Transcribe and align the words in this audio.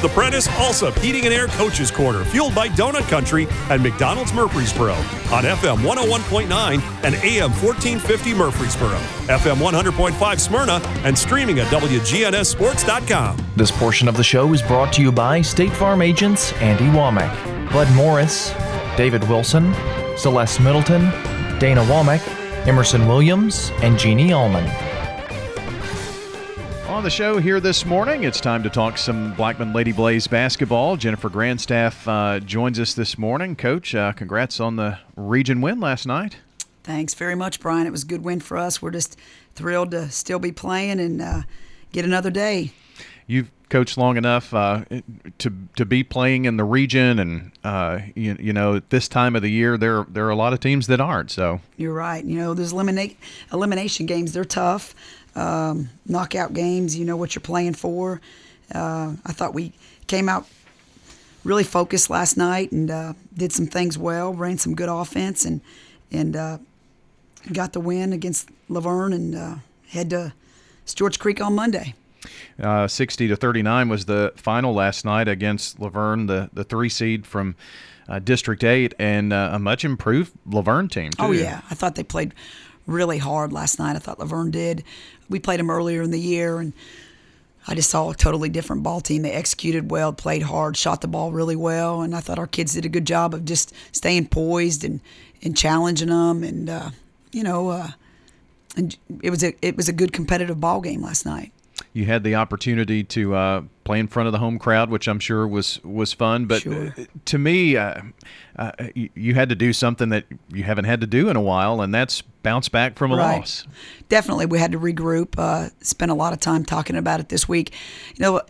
The 0.00 0.08
Prentice 0.08 0.48
Allsup 0.48 0.98
Heating 0.98 1.26
and 1.26 1.34
Air 1.34 1.46
Coaches 1.48 1.90
Corner, 1.90 2.24
fueled 2.24 2.54
by 2.54 2.70
Donut 2.70 3.06
Country 3.10 3.46
and 3.68 3.82
McDonald's 3.82 4.32
Murfreesboro 4.32 4.94
on 4.94 5.44
FM 5.44 5.76
101.9 5.82 6.80
and 7.04 7.14
AM 7.16 7.50
1450 7.50 8.32
Murfreesboro, 8.32 8.96
FM 9.26 9.56
100.5 9.56 10.40
Smyrna, 10.40 10.80
and 11.04 11.18
streaming 11.18 11.58
at 11.58 11.66
WGNSSports.com. 11.66 13.36
This 13.56 13.70
portion 13.70 14.08
of 14.08 14.16
the 14.16 14.24
show 14.24 14.50
is 14.54 14.62
brought 14.62 14.90
to 14.94 15.02
you 15.02 15.12
by 15.12 15.42
State 15.42 15.72
Farm 15.74 16.00
agents 16.00 16.54
Andy 16.54 16.86
Womack, 16.86 17.70
Bud 17.70 17.94
Morris, 17.94 18.54
David 18.96 19.22
Wilson, 19.28 19.74
Celeste 20.16 20.60
Middleton, 20.60 21.02
Dana 21.58 21.82
Womack, 21.82 22.26
Emerson 22.66 23.06
Williams, 23.06 23.70
and 23.82 23.98
Jeannie 23.98 24.32
Allman. 24.32 24.64
On 27.00 27.04
the 27.04 27.08
show 27.08 27.38
here 27.38 27.60
this 27.60 27.86
morning, 27.86 28.24
it's 28.24 28.42
time 28.42 28.62
to 28.62 28.68
talk 28.68 28.98
some 28.98 29.32
Blackman 29.32 29.72
Lady 29.72 29.90
Blaze 29.90 30.26
basketball. 30.26 30.98
Jennifer 30.98 31.30
Grandstaff 31.30 32.06
uh, 32.06 32.40
joins 32.40 32.78
us 32.78 32.92
this 32.92 33.16
morning. 33.16 33.56
Coach, 33.56 33.94
uh, 33.94 34.12
congrats 34.12 34.60
on 34.60 34.76
the 34.76 34.98
region 35.16 35.62
win 35.62 35.80
last 35.80 36.06
night. 36.06 36.36
Thanks 36.84 37.14
very 37.14 37.34
much, 37.34 37.58
Brian. 37.58 37.86
It 37.86 37.90
was 37.90 38.02
a 38.02 38.06
good 38.06 38.22
win 38.22 38.40
for 38.40 38.58
us. 38.58 38.82
We're 38.82 38.90
just 38.90 39.18
thrilled 39.54 39.92
to 39.92 40.10
still 40.10 40.38
be 40.38 40.52
playing 40.52 41.00
and 41.00 41.22
uh, 41.22 41.42
get 41.90 42.04
another 42.04 42.30
day. 42.30 42.72
You've 43.30 43.50
coached 43.68 43.96
long 43.96 44.16
enough 44.16 44.52
uh, 44.52 44.84
to 45.38 45.52
to 45.76 45.84
be 45.84 46.02
playing 46.02 46.46
in 46.46 46.56
the 46.56 46.64
region, 46.64 47.18
and 47.20 47.52
uh, 47.62 48.00
you, 48.16 48.36
you 48.40 48.52
know 48.52 48.74
at 48.74 48.90
this 48.90 49.06
time 49.06 49.36
of 49.36 49.42
the 49.42 49.50
year, 49.50 49.78
there 49.78 50.04
there 50.08 50.26
are 50.26 50.30
a 50.30 50.36
lot 50.36 50.52
of 50.52 50.58
teams 50.58 50.88
that 50.88 51.00
aren't. 51.00 51.30
So 51.30 51.60
you're 51.76 51.94
right. 51.94 52.24
You 52.24 52.38
know, 52.38 52.54
there's 52.54 52.72
eliminate 52.72 53.18
elimination 53.52 54.06
games. 54.06 54.32
They're 54.32 54.44
tough 54.44 54.94
um, 55.36 55.90
knockout 56.06 56.52
games. 56.52 56.98
You 56.98 57.04
know 57.04 57.16
what 57.16 57.34
you're 57.34 57.40
playing 57.40 57.74
for. 57.74 58.20
Uh, 58.74 59.14
I 59.24 59.32
thought 59.32 59.54
we 59.54 59.72
came 60.06 60.28
out 60.28 60.46
really 61.44 61.64
focused 61.64 62.10
last 62.10 62.36
night 62.36 62.72
and 62.72 62.90
uh, 62.90 63.12
did 63.34 63.52
some 63.52 63.66
things 63.66 63.96
well, 63.96 64.34
ran 64.34 64.58
some 64.58 64.74
good 64.74 64.88
offense, 64.88 65.44
and 65.44 65.60
and 66.10 66.36
uh, 66.36 66.58
got 67.52 67.72
the 67.72 67.80
win 67.80 68.12
against 68.12 68.48
La 68.68 68.80
Vergne 68.80 69.12
and 69.12 69.34
uh, 69.34 69.54
head 69.88 70.10
to 70.10 70.32
Stewart's 70.84 71.16
Creek 71.16 71.40
on 71.40 71.54
Monday. 71.54 71.94
Uh, 72.62 72.86
60 72.86 73.28
to 73.28 73.36
39 73.36 73.88
was 73.88 74.04
the 74.04 74.32
final 74.36 74.74
last 74.74 75.04
night 75.04 75.28
against 75.28 75.80
La 75.80 75.88
Vergne, 75.88 76.26
the, 76.26 76.50
the 76.52 76.64
three 76.64 76.88
seed 76.88 77.26
from 77.26 77.56
uh, 78.08 78.18
District 78.18 78.62
8, 78.62 78.94
and 78.98 79.32
a 79.32 79.58
much 79.58 79.84
improved 79.84 80.32
La 80.46 80.62
Vergne 80.62 80.88
team, 80.88 81.10
too. 81.10 81.22
Oh, 81.22 81.30
yeah. 81.30 81.60
I 81.70 81.74
thought 81.74 81.94
they 81.94 82.02
played 82.02 82.34
really 82.86 83.18
hard 83.18 83.52
last 83.52 83.78
night. 83.78 83.96
I 83.96 83.98
thought 84.00 84.18
La 84.18 84.26
Vergne 84.26 84.50
did. 84.50 84.84
We 85.28 85.38
played 85.38 85.60
them 85.60 85.70
earlier 85.70 86.02
in 86.02 86.10
the 86.10 86.20
year, 86.20 86.58
and 86.58 86.72
I 87.66 87.74
just 87.74 87.90
saw 87.90 88.10
a 88.10 88.14
totally 88.14 88.48
different 88.48 88.82
ball 88.82 89.00
team. 89.00 89.22
They 89.22 89.32
executed 89.32 89.90
well, 89.90 90.12
played 90.12 90.42
hard, 90.42 90.76
shot 90.76 91.00
the 91.00 91.08
ball 91.08 91.30
really 91.32 91.56
well, 91.56 92.02
and 92.02 92.14
I 92.14 92.20
thought 92.20 92.38
our 92.38 92.46
kids 92.46 92.74
did 92.74 92.84
a 92.84 92.88
good 92.88 93.06
job 93.06 93.32
of 93.32 93.44
just 93.44 93.72
staying 93.92 94.26
poised 94.28 94.84
and, 94.84 95.00
and 95.42 95.56
challenging 95.56 96.08
them. 96.08 96.42
And 96.42 96.68
uh, 96.68 96.90
you 97.32 97.42
know, 97.42 97.68
uh, 97.70 97.90
and 98.76 98.96
it 99.22 99.30
was 99.30 99.44
a 99.44 99.54
it 99.62 99.76
was 99.76 99.88
a 99.88 99.92
good 99.92 100.12
competitive 100.12 100.60
ball 100.60 100.80
game 100.80 101.02
last 101.02 101.24
night 101.24 101.52
you 101.92 102.04
had 102.04 102.22
the 102.22 102.36
opportunity 102.36 103.02
to 103.02 103.34
uh, 103.34 103.62
play 103.84 103.98
in 103.98 104.06
front 104.06 104.26
of 104.26 104.32
the 104.32 104.38
home 104.38 104.58
crowd, 104.58 104.90
which 104.90 105.08
I'm 105.08 105.18
sure 105.18 105.46
was 105.46 105.82
was 105.82 106.12
fun. 106.12 106.46
But 106.46 106.62
sure. 106.62 106.94
to 107.24 107.38
me, 107.38 107.76
uh, 107.76 108.02
uh, 108.56 108.72
you, 108.94 109.34
had 109.34 109.48
to 109.48 109.54
do 109.54 109.72
something 109.72 110.10
that 110.10 110.24
you 110.48 110.62
haven't 110.62 110.84
had 110.84 111.00
to 111.00 111.06
do 111.06 111.28
in 111.28 111.36
a 111.36 111.40
while, 111.40 111.80
and 111.80 111.92
that's 111.92 112.22
bounce 112.42 112.68
back 112.68 112.96
from 112.96 113.10
a 113.12 113.16
right. 113.16 113.38
loss. 113.38 113.66
Definitely, 114.08 114.46
we 114.46 114.58
had 114.58 114.72
to 114.72 114.78
regroup. 114.78 115.36
Uh, 115.36 115.70
spent 115.80 116.10
a 116.10 116.14
lot 116.14 116.32
of 116.32 116.40
time 116.40 116.64
talking 116.64 116.96
about 116.96 117.18
it 117.18 117.28
this 117.28 117.48
week. 117.48 117.74
You 118.16 118.22
know 118.22 118.42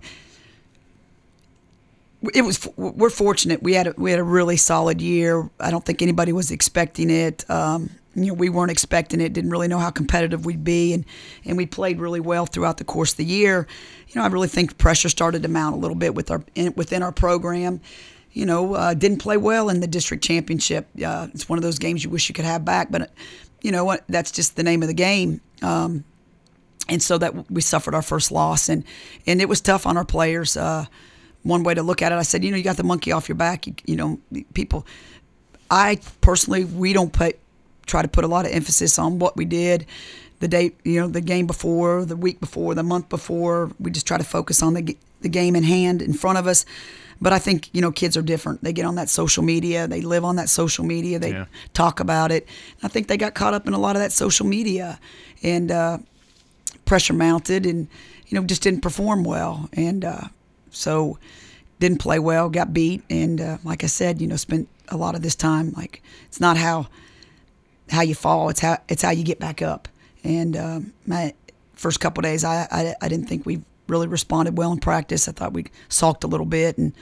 it 2.34 2.42
was 2.42 2.68
we're 2.76 3.08
fortunate 3.08 3.62
we 3.62 3.72
had 3.72 3.86
a, 3.86 3.94
we 3.96 4.10
had 4.10 4.20
a 4.20 4.22
really 4.22 4.56
solid 4.56 5.00
year 5.00 5.48
i 5.58 5.70
don't 5.70 5.86
think 5.86 6.02
anybody 6.02 6.32
was 6.32 6.50
expecting 6.50 7.08
it 7.08 7.48
um, 7.48 7.88
you 8.14 8.26
know, 8.26 8.34
we 8.34 8.48
weren't 8.48 8.70
expecting 8.70 9.20
it, 9.20 9.32
didn't 9.32 9.50
really 9.50 9.68
know 9.68 9.78
how 9.78 9.90
competitive 9.90 10.44
we'd 10.44 10.64
be, 10.64 10.92
and 10.92 11.04
and 11.44 11.56
we 11.56 11.66
played 11.66 12.00
really 12.00 12.20
well 12.20 12.46
throughout 12.46 12.78
the 12.78 12.84
course 12.84 13.12
of 13.12 13.18
the 13.18 13.24
year. 13.24 13.66
You 14.08 14.14
know, 14.16 14.24
I 14.24 14.28
really 14.28 14.48
think 14.48 14.78
pressure 14.78 15.08
started 15.08 15.42
to 15.42 15.48
mount 15.48 15.76
a 15.76 15.78
little 15.78 15.96
bit 15.96 16.14
with 16.14 16.30
our 16.30 16.42
in, 16.54 16.74
within 16.76 17.02
our 17.02 17.12
program. 17.12 17.80
You 18.32 18.46
know, 18.46 18.74
uh, 18.74 18.94
didn't 18.94 19.18
play 19.18 19.36
well 19.36 19.68
in 19.68 19.80
the 19.80 19.86
district 19.86 20.24
championship. 20.24 20.88
Uh, 21.04 21.28
it's 21.34 21.48
one 21.48 21.58
of 21.58 21.62
those 21.62 21.78
games 21.78 22.04
you 22.04 22.10
wish 22.10 22.28
you 22.28 22.34
could 22.34 22.44
have 22.44 22.64
back, 22.64 22.90
but 22.90 23.10
you 23.60 23.72
know 23.72 23.84
what? 23.84 24.04
That's 24.08 24.30
just 24.30 24.56
the 24.56 24.62
name 24.62 24.82
of 24.82 24.88
the 24.88 24.94
game. 24.94 25.40
Um, 25.62 26.04
and 26.88 27.02
so 27.02 27.18
that 27.18 27.50
we 27.50 27.60
suffered 27.60 27.94
our 27.94 28.02
first 28.02 28.32
loss, 28.32 28.68
and 28.68 28.84
and 29.26 29.40
it 29.40 29.48
was 29.48 29.60
tough 29.60 29.86
on 29.86 29.96
our 29.96 30.04
players. 30.04 30.56
Uh, 30.56 30.86
one 31.42 31.62
way 31.62 31.74
to 31.74 31.82
look 31.82 32.02
at 32.02 32.12
it, 32.12 32.16
I 32.16 32.22
said, 32.22 32.44
you 32.44 32.50
know, 32.50 32.56
you 32.56 32.64
got 32.64 32.76
the 32.76 32.82
monkey 32.82 33.12
off 33.12 33.28
your 33.28 33.36
back. 33.36 33.66
You, 33.66 33.74
you 33.86 33.96
know, 33.96 34.18
people. 34.52 34.86
I 35.70 36.00
personally, 36.20 36.64
we 36.64 36.92
don't 36.92 37.12
put 37.12 37.38
try 37.86 38.02
to 38.02 38.08
put 38.08 38.24
a 38.24 38.28
lot 38.28 38.46
of 38.46 38.52
emphasis 38.52 38.98
on 38.98 39.18
what 39.18 39.36
we 39.36 39.44
did 39.44 39.86
the 40.40 40.48
day, 40.48 40.72
you 40.84 41.00
know, 41.00 41.06
the 41.06 41.20
game 41.20 41.46
before, 41.46 42.04
the 42.04 42.16
week 42.16 42.40
before, 42.40 42.74
the 42.74 42.82
month 42.82 43.08
before. 43.08 43.70
We 43.78 43.90
just 43.90 44.06
try 44.06 44.18
to 44.18 44.24
focus 44.24 44.62
on 44.62 44.74
the 44.74 44.96
the 45.20 45.28
game 45.28 45.54
in 45.54 45.62
hand 45.62 46.00
in 46.00 46.14
front 46.14 46.38
of 46.38 46.46
us. 46.46 46.64
But 47.20 47.34
I 47.34 47.38
think 47.38 47.68
you 47.74 47.82
know 47.82 47.92
kids 47.92 48.16
are 48.16 48.22
different. 48.22 48.64
They 48.64 48.72
get 48.72 48.86
on 48.86 48.94
that 48.94 49.10
social 49.10 49.42
media. 49.42 49.86
They 49.86 50.00
live 50.00 50.24
on 50.24 50.36
that 50.36 50.48
social 50.48 50.84
media. 50.84 51.18
They 51.18 51.32
yeah. 51.32 51.44
talk 51.74 52.00
about 52.00 52.32
it. 52.32 52.48
I 52.82 52.88
think 52.88 53.08
they 53.08 53.18
got 53.18 53.34
caught 53.34 53.52
up 53.52 53.66
in 53.66 53.74
a 53.74 53.78
lot 53.78 53.94
of 53.94 54.00
that 54.00 54.12
social 54.12 54.46
media, 54.46 54.98
and 55.42 55.70
uh, 55.70 55.98
pressure 56.86 57.12
mounted, 57.12 57.66
and 57.66 57.88
you 58.28 58.40
know 58.40 58.46
just 58.46 58.62
didn't 58.62 58.80
perform 58.80 59.22
well, 59.24 59.68
and 59.74 60.02
uh, 60.02 60.28
so 60.70 61.18
didn't 61.78 61.98
play 61.98 62.18
well. 62.18 62.48
Got 62.48 62.72
beat, 62.72 63.02
and 63.10 63.38
uh, 63.38 63.58
like 63.64 63.84
I 63.84 63.88
said, 63.88 64.22
you 64.22 64.26
know, 64.26 64.36
spent 64.36 64.68
a 64.88 64.96
lot 64.96 65.14
of 65.14 65.20
this 65.20 65.36
time 65.36 65.72
like 65.76 66.02
it's 66.24 66.40
not 66.40 66.56
how 66.56 66.88
how 67.90 68.02
you 68.02 68.14
fall. 68.14 68.48
It's 68.48 68.60
how 68.60 68.78
it's 68.88 69.02
how 69.02 69.10
you 69.10 69.24
get 69.24 69.38
back 69.38 69.62
up. 69.62 69.88
And 70.24 70.56
um, 70.56 70.92
my 71.06 71.34
first 71.74 72.00
couple 72.00 72.22
days, 72.22 72.44
I, 72.44 72.66
I, 72.70 72.94
I 73.00 73.08
didn't 73.08 73.26
think 73.26 73.46
we 73.46 73.62
really 73.88 74.06
responded 74.06 74.56
well 74.56 74.72
in 74.72 74.78
practice. 74.78 75.28
I 75.28 75.32
thought 75.32 75.52
we 75.52 75.66
sulked 75.88 76.24
a 76.24 76.26
little 76.26 76.46
bit 76.46 76.78
and 76.78 76.92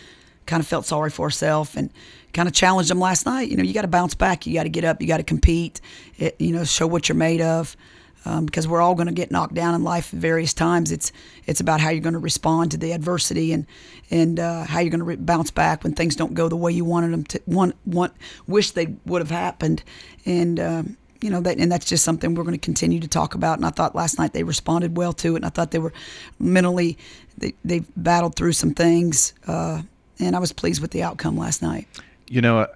kind 0.47 0.61
of 0.61 0.67
felt 0.67 0.87
sorry 0.87 1.11
for 1.11 1.25
ourselves 1.25 1.77
and 1.77 1.91
kind 2.33 2.49
of 2.49 2.55
challenged 2.55 2.91
them 2.91 3.01
last 3.01 3.27
night. 3.27 3.49
You 3.49 3.57
know, 3.57 3.63
you 3.63 3.75
got 3.75 3.83
to 3.83 3.89
bounce 3.89 4.15
back. 4.15 4.47
You 4.47 4.55
got 4.55 4.63
to 4.63 4.69
get 4.69 4.85
up. 4.85 5.01
You 5.01 5.09
got 5.09 5.19
to 5.19 5.23
compete. 5.23 5.81
It, 6.17 6.37
you 6.39 6.53
know, 6.53 6.65
show 6.65 6.87
what 6.87 7.09
you're 7.09 7.17
made 7.17 7.41
of 7.41 7.77
um, 8.25 8.47
because 8.47 8.67
we're 8.67 8.81
all 8.81 8.95
going 8.95 9.07
to 9.07 9.13
get 9.13 9.31
knocked 9.31 9.55
down 9.55 9.75
in 9.75 9.83
life 9.83 10.13
at 10.13 10.21
various 10.21 10.53
times. 10.53 10.93
It's 10.93 11.13
it's 11.47 11.61
about 11.61 11.81
how 11.81 11.91
you're 11.91 12.03
going 12.03 12.15
to 12.15 12.19
respond 12.19 12.71
to 12.73 12.77
the 12.77 12.93
adversity 12.93 13.53
and 13.53 13.67
and 14.11 14.41
uh, 14.41 14.65
how 14.65 14.81
you're 14.81 14.91
going 14.91 15.01
to 15.01 15.05
re- 15.05 15.17
bounce 15.17 15.51
back 15.51 15.85
when 15.85 15.95
things 15.95 16.17
don't 16.17 16.35
go 16.35 16.49
the 16.49 16.57
way 16.57 16.73
you 16.73 16.85
wanted 16.85 17.13
them 17.13 17.25
to 17.25 17.41
want 17.47 17.77
want 17.85 18.13
wish 18.47 18.73
they 18.73 18.97
would 19.07 19.21
have 19.21 19.31
happened. 19.31 19.83
And 20.27 20.61
um, 20.61 20.97
you 21.21 21.31
know 21.31 21.41
that 21.41 21.59
and 21.59 21.71
that's 21.71 21.87
just 21.87 22.05
something 22.05 22.35
we're 22.35 22.45
going 22.45 22.55
to 22.55 22.65
continue 22.65 23.01
to 23.01 23.09
talk 23.09 23.35
about. 23.35 23.59
And 23.59 23.67
I 23.67 23.71
thought 23.71 23.95
last 23.95 24.19
night 24.19 24.33
they 24.33 24.43
responded 24.43 24.97
well 24.97 25.13
to 25.15 25.35
it. 25.35 25.37
And 25.37 25.47
I 25.47 25.51
thought 25.51 25.71
they 25.71 25.79
were 25.79 25.93
mentally 26.39 26.99
they 27.37 27.55
they 27.65 27.81
battled 27.97 28.37
through 28.37 28.53
some 28.53 28.75
things. 28.75 29.35
Uh, 29.47 29.83
and 30.19 30.35
I 30.35 30.39
was 30.39 30.53
pleased 30.53 30.83
with 30.83 30.91
the 30.91 31.03
outcome 31.03 31.37
last 31.37 31.63
night. 31.63 31.87
You 32.29 32.41
know, 32.41 32.67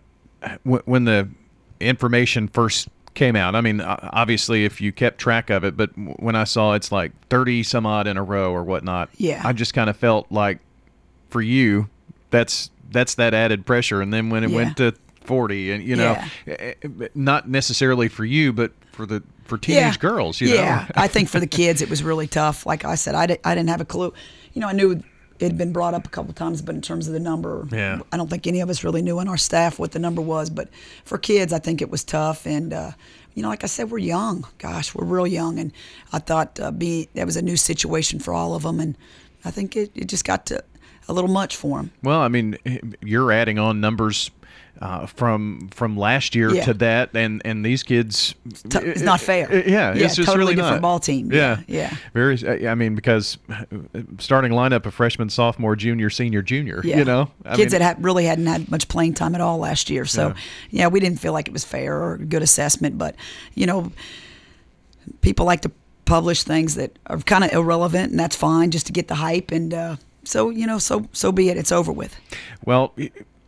uh, 0.42 0.56
when 0.64 1.04
the 1.04 1.28
information 1.80 2.48
first 2.48 2.88
came 3.14 3.36
out. 3.36 3.54
I 3.54 3.60
mean, 3.60 3.80
obviously, 3.80 4.64
if 4.64 4.80
you 4.80 4.92
kept 4.92 5.18
track 5.18 5.50
of 5.50 5.64
it, 5.64 5.76
but 5.76 5.90
when 5.96 6.36
I 6.36 6.44
saw 6.44 6.74
it's 6.74 6.90
like 6.90 7.12
30 7.28 7.62
some 7.62 7.86
odd 7.86 8.06
in 8.06 8.16
a 8.16 8.22
row 8.22 8.52
or 8.52 8.64
whatnot, 8.64 9.10
yeah, 9.16 9.42
I 9.44 9.52
just 9.52 9.74
kind 9.74 9.90
of 9.90 9.96
felt 9.96 10.26
like 10.30 10.58
for 11.30 11.42
you, 11.42 11.88
that's 12.30 12.70
that's 12.90 13.14
that 13.16 13.34
added 13.34 13.66
pressure. 13.66 14.00
And 14.00 14.12
then 14.12 14.30
when 14.30 14.44
it 14.44 14.50
yeah. 14.50 14.56
went 14.56 14.76
to 14.78 14.94
40, 15.24 15.72
and 15.72 15.84
you 15.84 15.96
know, 15.96 16.12
yeah. 16.12 16.28
Eh, 16.46 16.74
eh, 16.82 17.08
not 17.14 17.48
necessarily 17.48 18.08
for 18.08 18.24
you, 18.24 18.52
but 18.52 18.72
for 18.92 19.06
the 19.06 19.22
for 19.44 19.58
teenage 19.58 19.94
yeah. 19.94 19.96
girls, 19.96 20.40
you 20.40 20.48
yeah. 20.48 20.86
I 20.94 21.08
think 21.08 21.28
for 21.28 21.40
the 21.40 21.46
kids, 21.46 21.82
it 21.82 21.90
was 21.90 22.02
really 22.02 22.26
tough. 22.26 22.66
Like 22.66 22.84
I 22.84 22.94
said, 22.94 23.14
I, 23.14 23.26
did, 23.26 23.40
I 23.44 23.54
didn't 23.54 23.70
have 23.70 23.80
a 23.80 23.86
clue. 23.86 24.12
You 24.52 24.60
know, 24.60 24.68
I 24.68 24.72
knew 24.72 25.02
it 25.42 25.46
had 25.46 25.58
been 25.58 25.72
brought 25.72 25.92
up 25.92 26.06
a 26.06 26.08
couple 26.08 26.32
times, 26.32 26.62
but 26.62 26.76
in 26.76 26.80
terms 26.80 27.08
of 27.08 27.14
the 27.14 27.20
number, 27.20 27.66
yeah. 27.72 27.98
I 28.12 28.16
don't 28.16 28.30
think 28.30 28.46
any 28.46 28.60
of 28.60 28.70
us 28.70 28.84
really 28.84 29.02
knew 29.02 29.18
on 29.18 29.26
our 29.26 29.36
staff 29.36 29.76
what 29.76 29.90
the 29.90 29.98
number 29.98 30.22
was. 30.22 30.50
But 30.50 30.68
for 31.04 31.18
kids, 31.18 31.52
I 31.52 31.58
think 31.58 31.82
it 31.82 31.90
was 31.90 32.04
tough. 32.04 32.46
And, 32.46 32.72
uh, 32.72 32.92
you 33.34 33.42
know, 33.42 33.48
like 33.48 33.64
I 33.64 33.66
said, 33.66 33.90
we're 33.90 33.98
young. 33.98 34.46
Gosh, 34.58 34.94
we're 34.94 35.04
real 35.04 35.26
young. 35.26 35.58
And 35.58 35.72
I 36.12 36.20
thought 36.20 36.60
uh, 36.60 36.70
be, 36.70 37.08
that 37.14 37.26
was 37.26 37.36
a 37.36 37.42
new 37.42 37.56
situation 37.56 38.20
for 38.20 38.32
all 38.32 38.54
of 38.54 38.62
them. 38.62 38.78
And 38.78 38.96
I 39.44 39.50
think 39.50 39.74
it, 39.74 39.90
it 39.96 40.06
just 40.06 40.24
got 40.24 40.46
to 40.46 40.62
a 41.08 41.12
little 41.12 41.30
much 41.30 41.56
for 41.56 41.78
them. 41.78 41.90
Well, 42.04 42.20
I 42.20 42.28
mean, 42.28 42.56
you're 43.02 43.32
adding 43.32 43.58
on 43.58 43.80
numbers 43.80 44.30
uh, 44.82 45.06
from 45.06 45.68
from 45.70 45.96
last 45.96 46.34
year 46.34 46.52
yeah. 46.52 46.64
to 46.64 46.74
that, 46.74 47.14
and 47.14 47.40
and 47.44 47.64
these 47.64 47.84
kids, 47.84 48.34
it's 48.44 49.00
not 49.00 49.20
fair. 49.20 49.48
yeah, 49.52 49.94
yeah, 49.94 50.04
it's 50.04 50.16
just 50.16 50.26
totally 50.26 50.38
really 50.38 50.54
different 50.56 50.76
not. 50.76 50.82
ball 50.82 50.98
team. 50.98 51.30
Yeah, 51.32 51.60
yeah, 51.68 51.94
very. 52.14 52.36
Uh, 52.44 52.68
I 52.68 52.74
mean, 52.74 52.96
because 52.96 53.38
starting 54.18 54.50
lineup 54.50 54.84
of 54.84 54.92
freshman, 54.92 55.30
sophomore, 55.30 55.76
junior, 55.76 56.10
senior, 56.10 56.42
junior. 56.42 56.80
Yeah. 56.82 56.98
you 56.98 57.04
know, 57.04 57.30
I 57.44 57.54
kids 57.54 57.72
mean, 57.72 57.80
that 57.80 57.94
had, 57.94 58.04
really 58.04 58.24
hadn't 58.24 58.46
had 58.46 58.68
much 58.72 58.88
playing 58.88 59.14
time 59.14 59.36
at 59.36 59.40
all 59.40 59.58
last 59.58 59.88
year. 59.88 60.04
So, 60.04 60.28
yeah. 60.28 60.34
yeah, 60.70 60.86
we 60.88 60.98
didn't 60.98 61.20
feel 61.20 61.32
like 61.32 61.46
it 61.46 61.52
was 61.52 61.64
fair 61.64 62.02
or 62.02 62.16
good 62.16 62.42
assessment. 62.42 62.98
But 62.98 63.14
you 63.54 63.66
know, 63.66 63.92
people 65.20 65.46
like 65.46 65.60
to 65.60 65.70
publish 66.06 66.42
things 66.42 66.74
that 66.74 66.98
are 67.06 67.18
kind 67.18 67.44
of 67.44 67.52
irrelevant, 67.52 68.10
and 68.10 68.18
that's 68.18 68.34
fine, 68.34 68.72
just 68.72 68.86
to 68.86 68.92
get 68.92 69.06
the 69.06 69.14
hype 69.14 69.52
and. 69.52 69.72
Uh, 69.72 69.96
so 70.24 70.50
you 70.50 70.68
know, 70.68 70.78
so 70.78 71.08
so 71.12 71.32
be 71.32 71.48
it. 71.50 71.56
It's 71.56 71.72
over 71.72 71.90
with. 71.90 72.16
Well, 72.64 72.94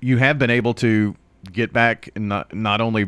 you 0.00 0.18
have 0.18 0.40
been 0.40 0.50
able 0.50 0.74
to 0.74 1.14
get 1.52 1.72
back 1.72 2.10
and 2.14 2.28
not 2.28 2.54
not 2.54 2.80
only 2.80 3.06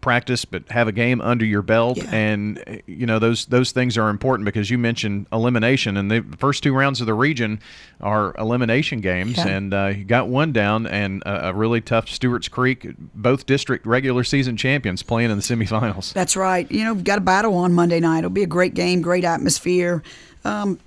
practice 0.00 0.44
but 0.44 0.68
have 0.68 0.86
a 0.86 0.92
game 0.92 1.18
under 1.22 1.46
your 1.46 1.62
belt 1.62 1.96
Yeah. 1.96 2.10
and 2.14 2.82
you 2.86 3.06
know 3.06 3.18
those 3.18 3.46
those 3.46 3.72
things 3.72 3.96
are 3.96 4.10
important 4.10 4.44
because 4.44 4.68
you 4.68 4.76
mentioned 4.76 5.26
elimination 5.32 5.96
and 5.96 6.10
the 6.10 6.22
first 6.36 6.62
two 6.62 6.74
rounds 6.74 7.00
of 7.00 7.06
the 7.06 7.14
region 7.14 7.58
are 8.02 8.34
elimination 8.36 9.00
games 9.00 9.38
Yeah. 9.38 9.46
and 9.48 9.72
uh, 9.72 9.86
you 9.96 10.04
got 10.04 10.28
one 10.28 10.52
down 10.52 10.86
and 10.86 11.22
a, 11.24 11.48
a 11.48 11.52
really 11.54 11.80
tough 11.80 12.10
Stewart's 12.10 12.48
Creek 12.48 12.86
both 13.14 13.46
district 13.46 13.86
regular 13.86 14.24
season 14.24 14.58
champions 14.58 15.02
playing 15.02 15.30
in 15.30 15.38
the 15.38 15.42
semifinals 15.42 16.12
That's 16.12 16.36
right. 16.36 16.70
You 16.70 16.84
know, 16.84 16.92
we've 16.92 17.02
got 17.02 17.16
a 17.16 17.22
battle 17.22 17.54
on 17.54 17.72
Monday 17.72 17.98
night. 18.00 18.18
It'll 18.18 18.28
be 18.30 18.42
a 18.42 18.46
great 18.46 18.74
game, 18.74 19.00
great 19.00 19.24
atmosphere. 19.24 20.02
Um, 20.44 20.78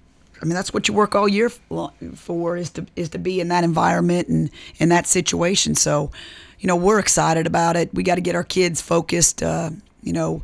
I 0.42 0.45
mean, 0.45 0.54
that's 0.54 0.74
what 0.74 0.88
you 0.88 0.94
work 0.94 1.16
all 1.16 1.28
year 1.28 1.50
for 1.50 2.57
is 2.57 2.69
to 2.72 2.86
is 2.95 3.10
to 3.10 3.19
be 3.19 3.39
in 3.39 3.48
that 3.50 3.63
environment 3.63 4.28
and 4.28 4.50
in 4.78 4.89
that 4.89 5.07
situation. 5.07 5.75
So, 5.75 6.12
you 6.60 6.68
know, 6.68 6.75
we're 6.75 7.00
excited 7.00 7.48
about 7.48 7.75
it. 7.75 7.94
We 7.94 8.04
got 8.04 8.16
to 8.16 8.22
get 8.22 8.36
our 8.36 8.44
kids 8.44 8.81
focused. 8.81 9.42
Uh, 9.42 9.72
you 10.04 10.13
know, 10.13 10.42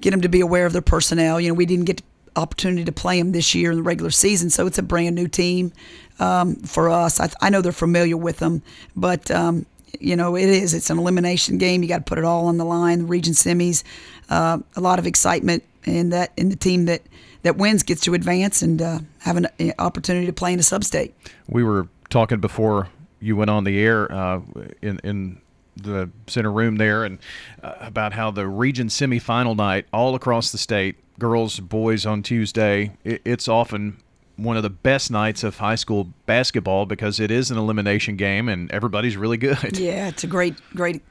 get 0.00 0.10
them 0.10 0.20
to 0.20 0.28
be 0.28 0.40
aware 0.40 0.66
of 0.66 0.72
their 0.72 0.82
personnel. 0.82 1.40
You 1.40 1.48
know, 1.48 1.54
we 1.54 1.66
didn't 1.66 1.86
get 1.86 1.98
the 1.98 2.40
opportunity 2.40 2.84
to 2.84 2.92
play 2.92 3.18
them 3.18 3.32
this 3.32 3.54
year 3.54 3.70
in 3.70 3.76
the 3.78 3.82
regular 3.82 4.10
season, 4.10 4.50
so 4.50 4.66
it's 4.66 4.78
a 4.78 4.82
brand 4.82 5.16
new 5.16 5.28
team 5.28 5.72
um, 6.18 6.56
for 6.56 6.90
us. 6.90 7.20
I, 7.20 7.30
I 7.40 7.50
know 7.50 7.60
they're 7.60 7.72
familiar 7.72 8.16
with 8.16 8.38
them, 8.38 8.62
but 8.94 9.30
um, 9.30 9.66
you 10.00 10.16
know, 10.16 10.36
it 10.36 10.48
is. 10.48 10.74
It's 10.74 10.90
an 10.90 10.98
elimination 10.98 11.58
game. 11.58 11.82
You 11.82 11.88
got 11.88 11.98
to 11.98 12.04
put 12.04 12.18
it 12.18 12.24
all 12.24 12.46
on 12.46 12.58
the 12.58 12.64
line. 12.64 13.00
The 13.00 13.04
region 13.04 13.34
semis, 13.34 13.82
uh, 14.30 14.58
a 14.76 14.80
lot 14.80 14.98
of 14.98 15.06
excitement, 15.06 15.64
and 15.84 16.12
that 16.12 16.32
in 16.36 16.48
the 16.48 16.56
team 16.56 16.86
that 16.86 17.02
that 17.42 17.56
wins 17.56 17.82
gets 17.82 18.00
to 18.02 18.14
advance 18.14 18.62
and 18.62 18.80
uh, 18.80 19.00
have 19.18 19.36
an 19.36 19.48
opportunity 19.78 20.26
to 20.26 20.32
play 20.32 20.52
in 20.52 20.60
a 20.60 20.62
sub-state. 20.62 21.12
we 21.48 21.64
were 21.64 21.88
talking 22.08 22.38
before 22.38 22.88
you 23.18 23.34
went 23.34 23.50
on 23.50 23.64
the 23.64 23.80
air 23.80 24.10
uh, 24.12 24.40
in 24.80 25.00
in 25.02 25.40
the 25.76 26.10
center 26.26 26.52
room 26.52 26.76
there, 26.76 27.04
and 27.04 27.18
uh, 27.62 27.74
about 27.80 28.12
how 28.12 28.30
the 28.30 28.46
region 28.46 28.88
semifinal 28.88 29.56
night 29.56 29.86
all 29.92 30.14
across 30.14 30.52
the 30.52 30.58
state, 30.58 30.96
girls, 31.18 31.60
boys 31.60 32.04
on 32.04 32.22
Tuesday, 32.22 32.96
it, 33.04 33.22
it's 33.24 33.48
often 33.48 33.96
one 34.42 34.56
of 34.56 34.62
the 34.62 34.70
best 34.70 35.10
nights 35.10 35.44
of 35.44 35.58
high 35.58 35.74
school 35.74 36.08
basketball 36.26 36.86
because 36.86 37.20
it 37.20 37.30
is 37.30 37.50
an 37.50 37.58
elimination 37.58 38.16
game 38.16 38.48
and 38.48 38.70
everybody's 38.72 39.16
really 39.16 39.36
good. 39.36 39.78
Yeah, 39.82 40.08
it's 40.08 40.24
a 40.24 40.26
great, 40.26 40.54
great 40.74 41.02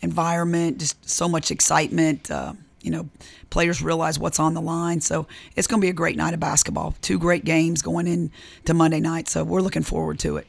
environment. 0.00 0.78
Just 0.78 1.08
so 1.08 1.28
much 1.28 1.50
excitement. 1.50 2.30
Uh, 2.30 2.54
you 2.80 2.90
know, 2.90 3.08
players 3.50 3.80
realize 3.82 4.18
what's 4.18 4.38
on 4.38 4.54
the 4.54 4.60
line. 4.60 5.00
So 5.00 5.26
it's 5.56 5.66
going 5.66 5.80
to 5.80 5.84
be 5.84 5.88
a 5.90 5.94
great 5.94 6.16
night 6.16 6.34
of 6.34 6.40
basketball. 6.40 6.94
Two 7.00 7.18
great 7.18 7.44
games 7.44 7.80
going 7.82 8.06
in 8.06 8.30
to 8.66 8.74
Monday 8.74 9.00
night. 9.00 9.28
So 9.28 9.42
we're 9.42 9.62
looking 9.62 9.82
forward 9.82 10.18
to 10.20 10.36
it. 10.36 10.46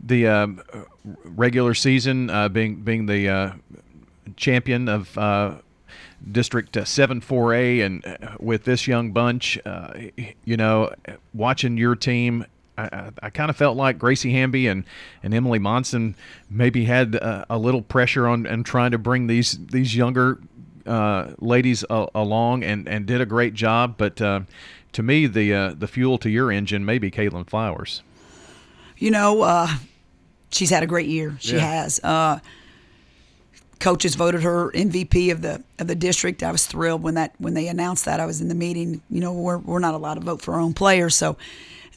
the 0.00 0.26
um, 0.26 0.62
regular 1.24 1.74
season 1.74 2.28
uh, 2.30 2.48
being 2.48 2.76
being 2.82 3.06
the 3.06 3.28
uh, 3.28 3.52
champion 4.36 4.88
of 4.88 5.16
uh, 5.16 5.54
District 6.30 6.76
uh, 6.76 6.84
Seven 6.84 7.20
Four 7.20 7.54
A, 7.54 7.80
and 7.80 8.04
uh, 8.06 8.36
with 8.40 8.64
this 8.64 8.86
young 8.86 9.12
bunch, 9.12 9.58
uh, 9.64 9.92
you 10.44 10.56
know, 10.56 10.92
watching 11.34 11.76
your 11.76 11.94
team. 11.96 12.44
I, 12.78 12.84
I, 12.92 13.10
I 13.24 13.30
kind 13.30 13.48
of 13.48 13.56
felt 13.56 13.76
like 13.76 13.98
Gracie 13.98 14.32
Hamby 14.32 14.66
and, 14.66 14.84
and 15.22 15.32
Emily 15.32 15.58
Monson 15.58 16.14
maybe 16.50 16.84
had 16.84 17.16
uh, 17.16 17.46
a 17.48 17.56
little 17.58 17.80
pressure 17.80 18.26
on 18.26 18.46
and 18.46 18.66
trying 18.66 18.90
to 18.90 18.98
bring 18.98 19.28
these 19.28 19.58
these 19.66 19.96
younger 19.96 20.38
uh, 20.84 21.32
ladies 21.38 21.84
a, 21.88 22.06
along 22.14 22.64
and, 22.64 22.86
and 22.86 23.06
did 23.06 23.20
a 23.22 23.26
great 23.26 23.54
job. 23.54 23.94
But 23.96 24.20
uh, 24.20 24.40
to 24.92 25.02
me, 25.02 25.26
the 25.26 25.54
uh, 25.54 25.74
the 25.78 25.86
fuel 25.86 26.18
to 26.18 26.28
your 26.28 26.52
engine 26.52 26.84
may 26.84 26.98
be 26.98 27.10
Caitlin 27.10 27.48
Flowers. 27.48 28.02
You 28.98 29.10
know, 29.10 29.40
uh, 29.42 29.68
she's 30.50 30.70
had 30.70 30.82
a 30.82 30.86
great 30.86 31.08
year. 31.08 31.36
She 31.40 31.56
Yeah. 31.56 31.84
has. 31.84 32.00
Coaches 33.78 34.14
voted 34.14 34.42
her 34.42 34.70
MVP 34.72 35.30
of 35.30 35.42
the 35.42 35.62
of 35.78 35.86
the 35.86 35.94
district. 35.94 36.42
I 36.42 36.50
was 36.50 36.66
thrilled 36.66 37.02
when 37.02 37.14
that 37.14 37.34
when 37.38 37.54
they 37.54 37.68
announced 37.68 38.04
that. 38.06 38.20
I 38.20 38.26
was 38.26 38.40
in 38.40 38.48
the 38.48 38.54
meeting. 38.54 39.02
You 39.10 39.20
know, 39.20 39.32
we're 39.32 39.58
we're 39.58 39.78
not 39.78 39.94
allowed 39.94 40.14
to 40.14 40.20
vote 40.20 40.40
for 40.40 40.54
our 40.54 40.60
own 40.60 40.72
players, 40.74 41.14
so 41.14 41.36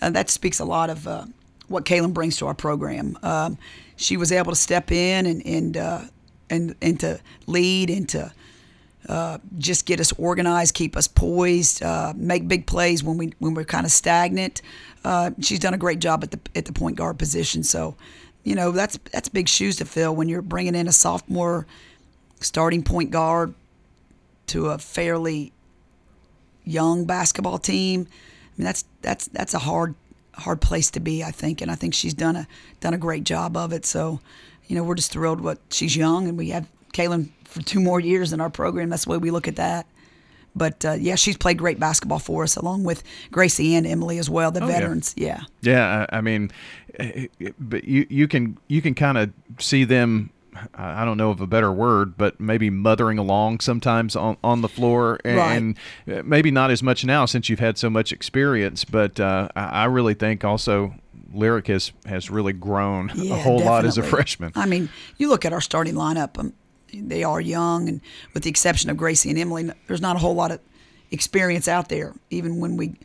uh, 0.02 0.10
that 0.10 0.30
speaks 0.30 0.60
a 0.60 0.66
lot 0.66 0.90
of 0.90 1.08
uh, 1.08 1.26
what 1.68 1.86
Kaylin 1.86 2.14
brings 2.14 2.38
to 2.38 2.48
our 2.48 2.54
program. 2.54 3.18
Um, 3.24 3.58
she 3.96 4.18
was 4.18 4.32
able 4.32 4.52
to 4.52 4.58
step 4.58 4.92
in 4.92 5.26
and 5.26 5.46
and 5.46 5.78
uh, 5.78 6.02
and 6.50 6.76
and 6.82 7.00
to 7.00 7.20
lead 7.48 7.90
and 7.90 8.10
to 8.10 8.32
uh, 9.08 9.40
just 9.58 9.86
get 9.86 10.00
us 10.00 10.12
organized, 10.18 10.76
keep 10.76 10.96
us 10.96 11.08
poised, 11.08 11.82
uh, 11.82 12.14
make 12.16 12.48
big 12.48 12.66
plays 12.68 13.04
when 13.04 13.18
we 13.18 13.34
when 13.40 13.54
we're 13.54 13.64
kind 13.64 13.86
of 13.86 13.92
stagnant. 13.92 14.62
Uh, 15.04 15.32
she's 15.40 15.60
done 15.60 15.74
a 15.74 15.78
great 15.78 16.00
job 16.00 16.24
at 16.24 16.32
the 16.32 16.40
at 16.56 16.66
the 16.66 16.74
point 16.74 16.98
guard 16.98 17.18
position. 17.18 17.64
So, 17.64 17.96
you 18.44 18.56
know 18.56 18.72
that's 18.72 18.98
that's 19.12 19.30
big 19.30 19.48
shoes 19.48 19.76
to 19.78 19.86
fill 19.86 20.16
when 20.16 20.30
you're 20.30 20.42
bringing 20.42 20.76
in 20.76 20.88
a 20.88 20.92
sophomore 20.92 21.66
starting 22.40 22.84
point 22.84 23.12
guard 23.12 23.54
to 24.48 24.68
a 24.68 24.78
fairly 24.78 25.52
young 26.64 27.06
basketball 27.06 27.58
team. 27.58 28.08
I 28.10 28.52
mean 28.58 28.66
that's 28.66 28.86
that's 29.02 29.28
that's 29.28 29.54
a 29.54 29.60
hard 29.60 29.96
hard 30.34 30.62
place 30.62 30.90
to 30.92 31.00
be, 31.00 31.24
I 31.24 31.32
think, 31.32 31.62
and 31.62 31.70
I 31.70 31.76
think 31.76 31.94
she's 31.94 32.14
done 32.14 32.36
a 32.36 32.48
done 32.80 32.94
a 32.94 32.98
great 32.98 33.24
job 33.26 33.58
of 33.58 33.74
it. 33.74 33.86
So, 33.86 34.22
you 34.68 34.76
know, 34.76 34.84
we're 34.84 34.96
just 34.96 35.12
thrilled 35.12 35.42
what 35.42 35.60
she's 35.70 35.96
young 35.96 36.28
and 36.28 36.38
we 36.38 36.50
have 36.50 36.68
Kaylin 36.94 37.30
for 37.44 37.62
two 37.62 37.80
more 37.80 38.00
years 38.00 38.32
in 38.32 38.40
our 38.40 38.50
program. 38.50 38.90
That's 38.90 39.04
the 39.06 39.12
way 39.12 39.18
we 39.18 39.32
look 39.32 39.48
at 39.48 39.58
that. 39.58 39.86
But 40.56 40.84
uh, 40.86 40.94
yeah, 40.94 41.16
she's 41.16 41.38
played 41.38 41.58
great 41.58 41.80
basketball 41.80 42.20
for 42.20 42.44
us, 42.44 42.56
along 42.56 42.84
with 42.84 43.04
Gracie 43.32 43.76
and 43.76 43.86
Emily 43.86 44.18
as 44.18 44.30
well, 44.30 44.50
the 44.52 44.64
Oh, 44.64 44.68
veterans. 44.68 45.14
Yeah. 45.18 45.42
Yeah, 45.62 46.06
I 46.10 46.18
I 46.18 46.22
mean, 46.22 46.52
but 47.60 47.84
you 47.84 48.06
you 48.10 48.28
can 48.28 48.58
you 48.68 48.82
can 48.82 48.94
kind 48.96 49.18
of 49.18 49.32
see 49.60 49.84
them. 49.84 50.32
I 50.74 51.06
don't 51.06 51.16
know 51.18 51.30
of 51.30 51.40
a 51.40 51.48
better 51.48 51.72
word, 51.72 52.18
but 52.18 52.38
maybe 52.40 52.70
mothering 52.70 53.18
along 53.18 53.62
sometimes 53.62 54.16
on, 54.18 54.36
on 54.44 54.60
the 54.62 54.68
floor, 54.68 55.18
Right. 55.24 55.56
and 55.56 55.78
uh, 56.12 56.22
maybe 56.26 56.52
not 56.52 56.70
as 56.70 56.84
much 56.84 57.06
now 57.06 57.26
since 57.26 57.48
you've 57.48 57.60
had 57.62 57.78
so 57.78 57.90
much 57.90 58.12
experience. 58.12 58.84
But 58.84 59.20
uh, 59.22 59.48
I 59.56 59.86
really 59.86 60.16
think 60.16 60.44
also 60.44 60.96
Lyric 61.32 61.68
has 61.68 61.94
has 62.06 62.30
really 62.30 62.52
grown 62.52 63.10
Yeah, 63.16 63.36
a 63.36 63.38
whole 63.42 63.60
lot 63.60 63.86
as 63.86 63.98
a 63.98 64.04
freshman. 64.04 64.52
I 64.56 64.66
mean, 64.66 64.90
you 65.18 65.30
look 65.30 65.46
at 65.46 65.54
our 65.54 65.62
starting 65.62 65.94
lineup; 65.96 66.38
um, 66.38 66.52
they 66.94 67.24
are 67.24 67.40
young, 67.40 67.88
and 67.88 68.02
with 68.34 68.44
the 68.44 68.50
exception 68.50 68.90
of 68.90 68.98
Gracie 68.98 69.30
and 69.30 69.40
Emily, 69.40 69.72
there's 69.88 70.02
not 70.02 70.18
a 70.18 70.20
whole 70.20 70.36
lot 70.36 70.52
of 70.52 70.60
experience 71.12 71.70
out 71.70 71.88
there. 71.88 72.14
Even 72.32 72.60
when 72.60 72.76
we 72.76 72.96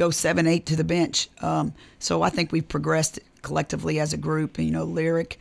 go 0.00 0.10
seven, 0.10 0.46
eight 0.46 0.64
to 0.64 0.76
the 0.76 0.84
bench, 0.84 1.28
um, 1.42 1.74
so 1.98 2.22
I 2.22 2.30
think 2.30 2.52
we've 2.52 2.66
progressed 2.66 3.20
collectively 3.42 4.00
as 4.00 4.14
a 4.14 4.16
group. 4.16 4.58
You 4.58 4.70
know, 4.70 4.84
Lyric, 4.84 5.38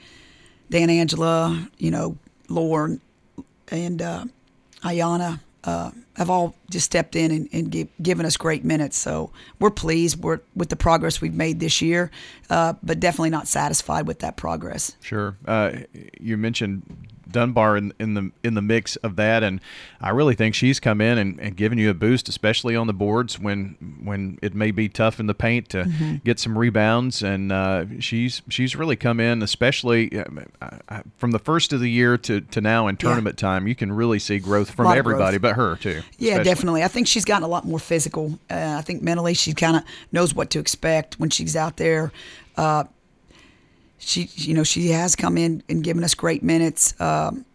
Dan 0.70 0.90
Angela, 0.90 1.70
you 1.78 1.92
know, 1.92 2.18
Lauren, 2.50 3.00
and 3.70 4.02
uh, 4.02 4.26
Ayana 4.84 5.40
uh, 5.64 5.92
have 6.18 6.30
all 6.30 6.56
just 6.70 6.86
stepped 6.86 7.16
in 7.16 7.32
and, 7.32 7.50
and 7.54 7.72
give, 7.72 7.88
given 8.02 8.26
us 8.26 8.36
great 8.36 8.66
minutes. 8.66 8.98
So 8.98 9.32
we're 9.60 9.72
pleased 9.72 10.22
we're, 10.22 10.42
with 10.56 10.68
the 10.68 10.76
progress 10.76 11.22
we've 11.22 11.34
made 11.34 11.62
this 11.62 11.82
year, 11.82 12.12
uh, 12.50 12.74
but 12.84 13.00
definitely 13.00 13.30
not 13.30 13.48
satisfied 13.48 14.08
with 14.08 14.20
that 14.20 14.36
progress. 14.36 14.98
Sure. 15.00 15.38
Uh, 15.46 15.72
you 16.20 16.36
mentioned 16.36 16.84
Dunbar 17.32 17.78
in, 17.78 17.94
in 18.00 18.14
the 18.14 18.32
in 18.44 18.54
the 18.56 18.62
mix 18.62 18.96
of 18.98 19.16
that, 19.18 19.44
and 19.44 19.60
I 20.02 20.10
really 20.10 20.36
think 20.36 20.56
she's 20.56 20.80
come 20.80 21.02
in 21.02 21.18
and, 21.18 21.40
and 21.40 21.56
given 21.56 21.78
you 21.78 21.90
a 21.90 21.94
boost, 21.94 22.30
especially 22.30 22.76
on 22.76 22.88
the 22.88 22.94
boards 22.94 23.40
when 23.40 23.76
when 24.04 24.40
it 24.42 24.54
may 24.54 24.72
be 24.72 24.90
tough 24.90 25.20
in 25.20 25.28
the 25.28 25.34
paint 25.34 25.70
to 25.70 25.80
Mm-hmm. 25.90 26.16
get 26.26 26.40
some 26.40 26.58
rebounds. 26.58 27.24
And 27.24 27.52
uh, 27.52 27.86
she's 28.00 28.42
she's 28.50 28.76
really 28.76 28.96
come 28.96 29.20
in, 29.20 29.42
especially 29.42 30.12
uh, 30.62 31.02
from 31.18 31.32
the 31.32 31.40
first 31.40 31.74
of 31.74 31.80
the 31.80 31.90
year 31.90 32.18
to, 32.18 32.42
to 32.42 32.62
now 32.62 32.88
in 32.88 32.98
tournament 32.98 33.38
time. 33.38 33.68
You 33.68 33.76
can 33.76 33.92
really 33.92 34.20
see 34.20 34.40
growth 34.40 34.72
from 34.72 34.86
of 34.86 34.92
growth. 34.92 34.98
everybody, 35.00 35.38
but 35.38 35.56
her 35.56 35.76
too. 35.78 36.02
Yeah, 36.18 36.34
especially. 36.34 36.44
definitely. 36.44 36.84
I 36.84 36.88
think 36.90 37.08
she's 37.08 37.26
gotten 37.26 37.44
a 37.44 37.48
lot 37.48 37.66
more 37.66 37.80
physical. 37.80 38.38
Uh, 38.50 38.76
I 38.78 38.82
think 38.82 39.02
mentally 39.02 39.34
she 39.34 39.54
kind 39.54 39.78
of 39.78 39.84
knows 40.12 40.34
what 40.36 40.50
to 40.52 40.60
expect 40.60 41.20
when 41.20 41.30
she's 41.30 41.56
out 41.56 41.78
there. 41.78 42.12
Uh, 42.58 42.84
she, 44.00 44.30
you 44.36 44.54
know, 44.54 44.64
she 44.64 44.90
has 44.90 45.16
come 45.16 45.38
in 45.38 45.64
and 45.70 45.84
given 45.84 46.04
us 46.04 46.16
great 46.16 46.42
minutes. 46.42 47.00
Um, 47.00 47.46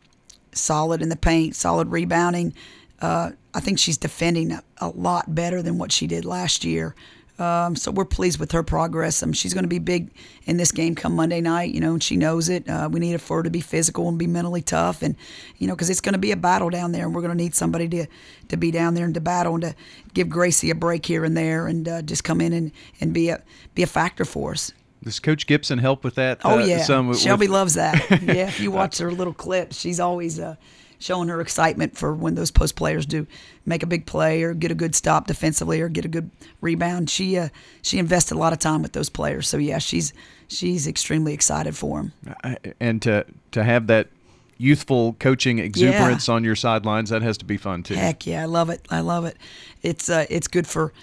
solid 0.57 1.03
in 1.03 1.09
the 1.09 1.17
paint, 1.17 1.57
solid 1.57 1.89
rebounding. 1.89 2.55
Uh, 3.01 3.33
I 3.53 3.61
think 3.61 3.79
she's 3.79 3.99
defending 3.99 4.59
a, 4.79 4.89
lot 4.89 5.35
better 5.35 5.63
than 5.63 5.79
what 5.79 5.93
she 5.93 6.07
did 6.07 6.25
last 6.25 6.65
year. 6.65 6.95
Um, 7.39 7.75
so 7.75 7.91
we're 7.91 8.05
pleased 8.05 8.39
with 8.39 8.53
her 8.53 8.63
progress. 8.63 9.25
She's 9.33 9.55
going 9.55 9.65
to 9.65 9.69
be 9.69 9.81
big 9.81 10.13
in 10.45 10.57
this 10.57 10.71
game 10.71 10.95
come 10.95 11.17
Monday 11.17 11.41
night, 11.41 11.75
you 11.75 11.81
know, 11.81 11.95
and 11.95 12.03
she 12.03 12.17
knows 12.17 12.49
it. 12.49 12.69
Uh, 12.69 12.89
we 12.91 13.01
need 13.01 13.21
for 13.21 13.39
her 13.39 13.43
to 13.43 13.51
be 13.51 13.61
physical 13.61 14.09
and 14.09 14.17
be 14.17 14.29
mentally 14.29 14.63
tough, 14.63 15.03
and 15.03 15.17
you 15.59 15.67
know, 15.67 15.75
because 15.75 15.91
it's 15.91 16.01
going 16.01 16.13
to 16.13 16.19
be 16.19 16.31
a 16.31 16.37
battle 16.37 16.71
down 16.71 16.93
there, 16.93 17.05
and 17.05 17.15
we're 17.15 17.23
going 17.23 17.37
to 17.37 17.43
need 17.43 17.55
somebody 17.55 17.89
to 17.89 18.07
to 18.49 18.57
be 18.57 18.71
down 18.71 18.95
there 18.95 19.05
and 19.05 19.15
to 19.15 19.21
battle 19.21 19.55
and 19.55 19.63
to 19.63 19.75
give 20.13 20.29
Gracie 20.29 20.71
a 20.71 20.77
break 20.77 21.05
here 21.05 21.25
and 21.25 21.37
there, 21.37 21.67
and 21.67 21.89
uh, 21.89 22.03
just 22.03 22.23
come 22.23 22.41
in 22.41 22.53
and, 22.53 22.71
and 23.01 23.13
be 23.13 23.31
a 23.31 23.43
be 23.75 23.83
a 23.83 23.89
factor 23.89 24.25
for 24.25 24.53
us. 24.53 24.73
Does 25.05 25.21
Coach 25.21 25.47
Gibson 25.47 25.79
help 25.79 26.03
with 26.03 26.15
that? 26.15 26.41
Oh 26.45 26.59
uh, 26.59 26.65
yeah, 26.65 26.83
some 26.83 27.15
Shelby 27.15 27.47
with- 27.47 27.51
loves 27.51 27.75
that. 27.75 28.11
yeah, 28.23 28.49
if 28.49 28.59
you 28.59 28.71
watch 28.73 28.99
her 28.99 29.13
little 29.13 29.35
clips, 29.35 29.79
she's 29.79 30.01
always 30.01 30.41
uh, 30.41 30.57
showing 30.99 31.29
her 31.29 31.43
excitement 31.43 31.97
for 31.97 32.15
when 32.15 32.35
those 32.35 32.51
post 32.51 32.75
players 32.75 33.05
do 33.05 33.27
make 33.67 33.83
a 33.83 33.87
big 33.87 34.07
play 34.07 34.43
or 34.43 34.55
get 34.55 34.71
a 34.71 34.75
good 34.75 34.95
stop 34.95 35.27
defensively 35.27 35.81
or 35.83 35.91
get 35.91 36.07
a 36.07 36.09
good 36.09 36.31
rebound. 36.63 37.11
She 37.11 37.37
uh, 37.37 37.51
she 37.83 37.99
invested 37.99 38.35
a 38.35 38.39
lot 38.39 38.55
of 38.55 38.59
time 38.59 38.81
with 38.81 38.93
those 38.93 39.11
players. 39.11 39.47
So 39.47 39.59
yeah, 39.59 39.79
she's 39.79 40.15
she's 40.49 40.87
extremely 40.87 41.35
excited 41.35 41.77
for 41.77 42.11
them. 42.35 42.65
And 42.81 43.03
to 43.03 43.27
to 43.53 43.63
have 43.63 43.87
that 43.89 44.09
youthful 44.57 45.15
coaching 45.15 45.59
exuberance 45.59 46.29
yeah. 46.29 46.35
on 46.35 46.45
your 46.45 46.57
sidelines, 46.57 47.11
that 47.11 47.21
has 47.21 47.37
to 47.39 47.45
be 47.45 47.59
fun 47.59 47.83
too. 47.83 47.95
Heck 47.95 48.27
yeah, 48.27 48.43
I 48.43 48.47
love 48.47 48.71
it. 48.71 48.87
I 48.89 49.01
love 49.01 49.27
it. 49.27 49.37
It's 49.83 50.09
uh, 50.09 50.25
it's 50.31 50.49
good 50.49 50.67
for 50.67 50.95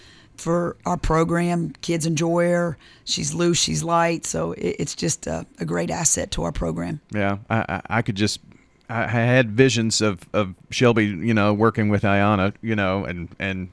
for 0.41 0.75
our 0.85 0.97
program. 0.97 1.71
Kids 1.81 2.05
enjoy 2.05 2.49
her. 2.49 2.77
She's 3.05 3.33
loose. 3.33 3.59
She's 3.59 3.83
light. 3.83 4.25
So 4.25 4.53
it, 4.53 4.75
it's 4.79 4.95
just 4.95 5.27
a, 5.27 5.45
a, 5.59 5.65
great 5.65 5.91
asset 5.91 6.31
to 6.31 6.43
our 6.43 6.51
program. 6.51 6.99
Yeah, 7.13 7.37
I, 7.49 7.81
I 7.87 8.01
could 8.01 8.15
just 8.15 8.39
I 8.89 9.07
had 9.07 9.51
visions 9.51 10.01
of, 10.01 10.27
of 10.33 10.53
Shelby, 10.69 11.05
you 11.05 11.33
know, 11.33 11.53
working 11.53 11.89
with 11.89 12.03
Ayana, 12.03 12.53
you 12.61 12.75
know, 12.75 13.05
and 13.05 13.29
and 13.39 13.69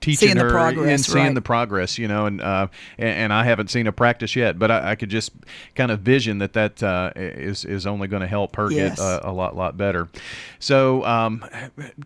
teaching 0.00 0.28
seeing 0.28 0.36
her 0.36 0.50
progress, 0.50 0.88
and 0.88 1.00
seeing 1.00 1.24
right. 1.26 1.34
the 1.34 1.42
progress, 1.42 1.98
you 1.98 2.08
know, 2.08 2.26
and, 2.26 2.40
uh, 2.40 2.68
and, 2.98 3.08
and 3.08 3.32
I 3.32 3.44
haven't 3.44 3.70
seen 3.70 3.86
a 3.86 3.92
practice 3.92 4.36
yet, 4.36 4.58
but 4.58 4.70
I, 4.70 4.90
I 4.90 4.94
could 4.94 5.10
just 5.10 5.32
kind 5.74 5.90
of 5.90 6.00
vision 6.00 6.38
that 6.38 6.52
that 6.52 6.82
uh, 6.82 7.12
is 7.16 7.64
is 7.64 7.86
only 7.86 8.08
going 8.08 8.22
to 8.22 8.28
help 8.28 8.56
her 8.56 8.70
yes. 8.70 8.98
get 8.98 9.04
a, 9.04 9.28
a, 9.28 9.32
lot 9.32 9.56
lot 9.56 9.76
better. 9.76 10.08
So, 10.58 11.04
um, 11.04 11.44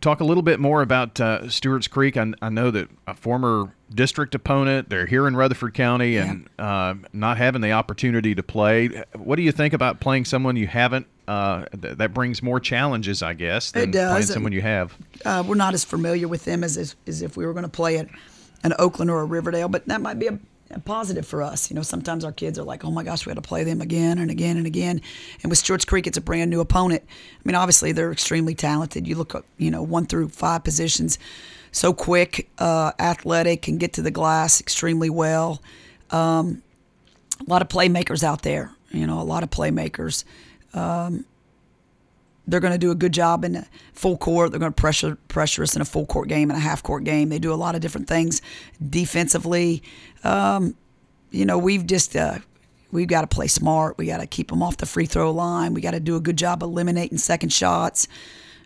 talk 0.00 0.20
a 0.20 0.24
little 0.24 0.42
bit 0.42 0.60
more 0.60 0.82
about 0.82 1.20
uh, 1.20 1.48
Stewart's 1.48 1.88
Creek. 1.88 2.16
I, 2.16 2.32
I, 2.40 2.48
know 2.48 2.70
that 2.70 2.88
a 3.06 3.14
former 3.14 3.74
district 3.90 4.34
opponent, 4.34 4.88
they're 4.88 5.06
here 5.06 5.26
in 5.26 5.36
Rutherford 5.36 5.74
County, 5.74 6.16
and 6.16 6.48
yeah. 6.58 6.64
Uh, 6.64 6.94
not 7.12 7.36
having 7.36 7.60
the 7.60 7.72
opportunity 7.72 8.34
to 8.34 8.42
play. 8.42 8.88
What 9.16 9.36
do 9.36 9.42
you 9.42 9.52
think 9.52 9.74
about 9.74 10.00
playing 10.00 10.24
someone 10.24 10.56
you 10.56 10.66
haven't 10.66 11.06
uh, 11.28 11.66
th- 11.80 11.98
that 11.98 12.12
brings 12.12 12.42
more 12.42 12.60
challenges, 12.60 13.22
I 13.22 13.34
guess, 13.34 13.72
than 13.72 13.90
it 13.90 13.92
does. 13.92 14.10
playing 14.10 14.26
someone 14.26 14.52
you 14.52 14.62
have. 14.62 14.96
Uh, 15.24 15.44
we're 15.46 15.54
not 15.54 15.74
as 15.74 15.84
familiar 15.84 16.28
with 16.28 16.44
them 16.44 16.64
as, 16.64 16.76
as, 16.76 16.96
as 17.06 17.22
if 17.22 17.36
we 17.36 17.46
were 17.46 17.52
going 17.52 17.64
to 17.64 17.70
play 17.70 17.98
at 17.98 18.08
an 18.64 18.74
Oakland 18.78 19.10
or 19.10 19.20
a 19.20 19.24
Riverdale, 19.24 19.68
but 19.68 19.86
that 19.86 20.00
might 20.00 20.18
be 20.18 20.26
a, 20.26 20.32
a, 20.32 20.38
positive 20.80 21.26
for 21.26 21.42
us. 21.42 21.70
You 21.70 21.76
know, 21.76 21.82
sometimes 21.82 22.24
our 22.24 22.32
kids 22.32 22.58
are 22.58 22.64
like, 22.64 22.84
"Oh 22.84 22.90
my 22.90 23.02
gosh, 23.02 23.26
we 23.26 23.30
had 23.30 23.36
to 23.36 23.42
play 23.42 23.64
them 23.64 23.80
again 23.80 24.18
and 24.18 24.30
again 24.30 24.56
and 24.56 24.66
again." 24.66 25.00
And 25.42 25.50
with 25.50 25.58
Stewart's 25.58 25.84
Creek, 25.84 26.06
it's 26.06 26.18
a 26.18 26.22
brand 26.22 26.50
new 26.50 26.60
opponent. 26.60 27.02
I 27.08 27.40
mean, 27.44 27.54
obviously 27.54 27.92
they're 27.92 28.12
extremely 28.12 28.54
talented. 28.54 29.06
You 29.06 29.16
look, 29.16 29.44
you 29.58 29.70
know, 29.70 29.82
one 29.82 30.06
through 30.06 30.28
five 30.30 30.64
positions, 30.64 31.18
so 31.70 31.92
quick, 31.92 32.50
uh, 32.58 32.92
athletic, 32.98 33.62
can 33.62 33.78
get 33.78 33.94
to 33.94 34.02
the 34.02 34.10
glass 34.10 34.60
extremely 34.60 35.10
well. 35.10 35.62
Um, 36.10 36.62
a 37.40 37.50
lot 37.50 37.62
of 37.62 37.68
playmakers 37.68 38.22
out 38.22 38.42
there. 38.42 38.70
You 38.90 39.06
know, 39.06 39.20
a 39.20 39.24
lot 39.24 39.42
of 39.42 39.50
playmakers. 39.50 40.24
Um, 40.74 41.24
they're 42.46 42.60
going 42.60 42.72
to 42.72 42.78
do 42.78 42.90
a 42.90 42.94
good 42.94 43.12
job 43.12 43.44
in 43.44 43.64
full 43.92 44.16
court. 44.16 44.50
They're 44.50 44.60
going 44.60 44.72
to 44.72 44.80
pressure 44.80 45.16
pressure 45.28 45.62
us 45.62 45.76
in 45.76 45.82
a 45.82 45.84
full 45.84 46.06
court 46.06 46.28
game 46.28 46.50
and 46.50 46.56
a 46.56 46.60
half 46.60 46.82
court 46.82 47.04
game. 47.04 47.28
They 47.28 47.38
do 47.38 47.52
a 47.52 47.56
lot 47.56 47.74
of 47.74 47.80
different 47.80 48.08
things 48.08 48.42
defensively. 48.90 49.82
Um, 50.24 50.74
you 51.30 51.44
know, 51.44 51.58
we've 51.58 51.86
just 51.86 52.16
uh, 52.16 52.38
we've 52.90 53.08
got 53.08 53.22
to 53.22 53.26
play 53.26 53.46
smart. 53.46 53.98
We 53.98 54.06
got 54.06 54.18
to 54.18 54.26
keep 54.26 54.48
them 54.48 54.62
off 54.62 54.76
the 54.76 54.86
free 54.86 55.06
throw 55.06 55.30
line. 55.30 55.74
We 55.74 55.80
got 55.80 55.92
to 55.92 56.00
do 56.00 56.16
a 56.16 56.20
good 56.20 56.36
job 56.36 56.62
eliminating 56.62 57.18
second 57.18 57.52
shots. 57.52 58.08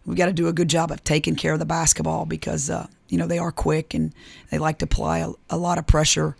We 0.05 0.15
got 0.15 0.27
to 0.27 0.33
do 0.33 0.49
a 0.49 0.53
good 0.53 0.69
job 0.69 0.91
of 0.91 1.03
taking 1.03 1.35
care 1.35 1.53
of 1.53 1.59
the 1.59 1.67
basketball 1.67 2.27
because 2.27 2.71
uh, 2.71 2.87
you 3.09 3.19
know 3.19 3.27
they 3.27 3.39
are 3.39 3.53
quick 3.53 3.95
and 3.95 4.15
they 4.51 4.59
like 4.59 4.79
to 4.79 4.85
apply 4.85 5.19
a, 5.19 5.31
a 5.51 5.57
lot 5.57 5.79
of 5.79 5.87
pressure. 5.87 6.37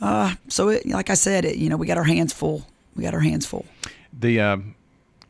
Uh, 0.00 0.34
so, 0.48 0.70
it, 0.70 0.84
like 0.84 1.10
I 1.10 1.14
said, 1.14 1.44
it, 1.44 1.56
you 1.56 1.68
know, 1.68 1.76
we 1.76 1.86
got 1.86 1.96
our 1.96 2.04
hands 2.04 2.32
full. 2.32 2.66
We 2.96 3.04
got 3.04 3.14
our 3.14 3.20
hands 3.20 3.46
full 3.46 3.66
the 4.12 4.40
uh, 4.40 4.56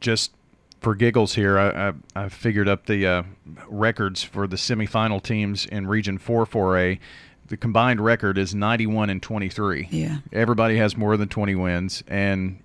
just 0.01 0.33
for 0.83 0.97
giggles 0.97 1.35
here, 1.35 1.59
I, 1.59 1.89
I, 1.89 1.93
I 2.25 2.29
figured 2.29 2.69
up 2.69 2.87
the 2.87 3.07
uh, 3.07 3.23
records 3.69 4.23
for 4.23 4.47
the 4.47 4.57
semifinal 4.57 5.23
teams 5.23 5.65
in 5.65 5.87
Region 5.87 6.19
4 6.19 6.45
4A. 6.45 6.99
The 7.47 7.57
combined 7.57 8.01
record 8.01 8.37
is 8.37 8.55
91 8.55 9.09
and 9.09 9.23
23. 9.23 9.89
Yeah. 9.91 10.19
Everybody 10.33 10.77
has 10.79 10.97
more 10.97 11.17
than 11.17 11.29
20 11.29 11.55
wins, 11.55 12.03
and 12.09 12.59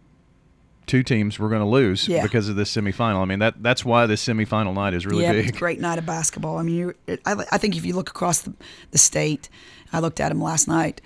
two 0.88 1.04
teams 1.04 1.38
we're 1.38 1.50
going 1.50 1.62
to 1.62 1.68
lose 1.68 2.08
yeah. 2.08 2.24
because 2.24 2.50
of 2.50 2.56
this 2.56 2.74
semifinal. 2.74 3.22
I 3.22 3.26
mean 3.26 3.40
that 3.40 3.62
that's 3.62 3.84
why 3.84 4.06
this 4.06 4.26
semifinal 4.26 4.74
night 4.74 4.94
is 4.94 5.06
really 5.06 5.24
yeah, 5.24 5.34
big. 5.34 5.48
It's 5.48 5.58
a 5.58 5.60
great 5.60 5.80
night 5.80 6.00
of 6.00 6.06
basketball. 6.06 6.58
I 6.58 6.64
mean, 6.64 6.94
I, 7.26 7.36
I 7.52 7.58
think 7.58 7.76
if 7.76 7.86
you 7.86 7.94
look 7.94 8.10
across 8.10 8.42
the, 8.42 8.54
the 8.92 8.98
state, 8.98 9.50
I 9.94 10.00
looked 10.00 10.20
at 10.20 10.30
them 10.30 10.42
last 10.42 10.68
night 10.68 11.02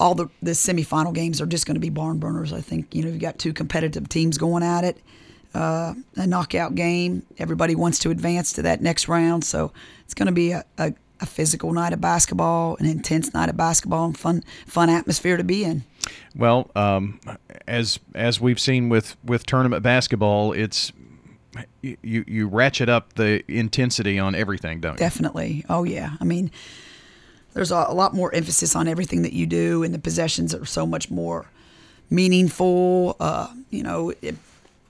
all 0.00 0.14
the, 0.14 0.28
the 0.42 0.50
semifinal 0.50 1.14
games 1.14 1.40
are 1.40 1.46
just 1.46 1.66
going 1.66 1.76
to 1.76 1.80
be 1.80 1.88
barn 1.90 2.18
burners. 2.18 2.52
I 2.52 2.60
think 2.60 2.94
you 2.94 3.02
know 3.02 3.08
you've 3.08 3.20
got 3.20 3.38
two 3.38 3.52
competitive 3.52 4.08
teams 4.08 4.38
going 4.38 4.62
at 4.62 4.84
it. 4.84 4.98
Uh, 5.54 5.94
a 6.16 6.26
knockout 6.26 6.74
game. 6.74 7.24
Everybody 7.38 7.74
wants 7.74 7.98
to 8.00 8.10
advance 8.10 8.52
to 8.54 8.62
that 8.62 8.82
next 8.82 9.06
round, 9.06 9.44
so 9.44 9.72
it's 10.04 10.14
going 10.14 10.26
to 10.26 10.32
be 10.32 10.50
a, 10.50 10.64
a, 10.78 10.92
a, 11.20 11.26
physical 11.26 11.72
night 11.72 11.92
of 11.92 12.00
basketball, 12.00 12.76
an 12.80 12.86
intense 12.86 13.32
night 13.32 13.48
of 13.48 13.56
basketball, 13.56 14.06
and 14.06 14.18
fun 14.18 14.42
fun 14.66 14.90
atmosphere 14.90 15.36
to 15.36 15.44
be 15.44 15.62
in. 15.62 15.84
Well, 16.34 16.70
um, 16.74 17.20
as 17.68 18.00
as 18.16 18.40
we've 18.40 18.58
seen 18.58 18.88
with 18.88 19.16
with 19.24 19.46
tournament 19.46 19.84
basketball, 19.84 20.52
it's 20.52 20.92
you 21.82 22.24
you 22.26 22.48
ratchet 22.48 22.88
up 22.88 23.14
the 23.14 23.44
intensity 23.46 24.18
on 24.18 24.34
everything, 24.34 24.80
don't 24.80 24.94
you? 24.94 24.98
Definitely. 24.98 25.64
Oh 25.68 25.84
yeah. 25.84 26.16
I 26.20 26.24
mean 26.24 26.50
there's 27.54 27.70
a, 27.70 27.86
a, 27.88 27.94
lot 27.94 28.14
more 28.14 28.34
emphasis 28.34 28.76
on 28.76 28.88
everything 28.88 29.22
that 29.22 29.32
you 29.32 29.46
do, 29.46 29.82
and 29.82 29.94
the 29.94 29.98
possessions 29.98 30.54
are 30.54 30.66
so 30.66 30.84
much 30.84 31.10
more 31.10 31.46
meaningful. 32.10 33.16
Uh, 33.18 33.48
you 33.70 33.82
know, 33.82 34.12
it, 34.20 34.34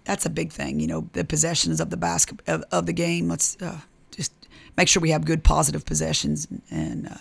that's 0.04 0.26
a 0.26 0.30
big 0.30 0.52
thing. 0.52 0.80
You 0.80 0.87
know, 0.87 1.08
the 1.12 1.25
possessions 1.25 1.80
of 1.80 1.90
the 1.90 1.96
basket 1.96 2.40
of, 2.46 2.64
of 2.70 2.87
the 2.87 2.92
game. 2.92 3.28
Let's 3.28 3.56
uh, 3.61 3.80
just 4.11 4.32
make 4.76 4.88
sure 4.88 5.00
we 5.00 5.11
have 5.11 5.25
good 5.25 5.42
positive 5.44 5.84
possessions 5.84 6.46
and, 6.70 7.08
uh, 7.08 7.16